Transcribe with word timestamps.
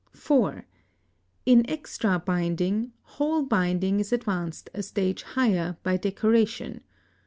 (4) 0.13 0.65
In 1.45 1.63
extra 1.69 2.17
binding, 2.17 2.91
whole 3.03 3.43
binding 3.45 3.99
is 3.99 4.11
advanced 4.11 4.67
a 4.73 4.81
stage 4.81 5.21
higher 5.21 5.77
by 5.83 5.95
decoration. 5.95 6.81